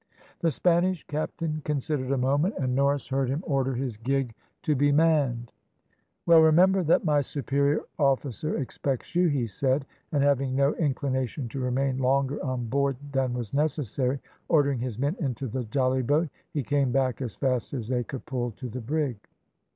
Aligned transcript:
"The 0.39 0.49
Spanish 0.49 1.05
captain 1.05 1.61
considered 1.63 2.09
a 2.09 2.17
moment, 2.17 2.55
and 2.57 2.73
Norris 2.73 3.09
heard 3.09 3.29
him 3.29 3.43
order 3.45 3.75
his 3.75 3.97
gig 3.97 4.33
to 4.63 4.75
be 4.75 4.91
manned. 4.91 5.51
"`Well, 6.27 6.43
remember 6.43 6.81
that 6.81 7.05
my 7.05 7.21
superior 7.21 7.81
officer 7.99 8.57
expects 8.57 9.13
you,' 9.13 9.27
he 9.27 9.45
said, 9.45 9.85
and 10.11 10.23
having 10.23 10.55
no 10.55 10.73
inclination 10.73 11.47
to 11.49 11.59
remain 11.59 11.99
longer 11.99 12.43
on 12.43 12.65
board 12.65 12.95
than 13.11 13.33
was 13.35 13.53
necessary, 13.53 14.17
ordering 14.49 14.79
his 14.79 14.97
men 14.97 15.15
into 15.19 15.47
the 15.47 15.65
jollyboat, 15.65 16.29
he 16.51 16.63
came 16.63 16.91
back 16.91 17.21
as 17.21 17.35
fast 17.35 17.71
as 17.75 17.87
they 17.87 18.03
could 18.03 18.25
pull 18.25 18.49
to 18.53 18.69
the 18.69 18.81
brig. 18.81 19.17